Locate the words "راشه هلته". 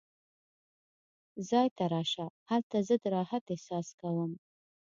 1.93-2.77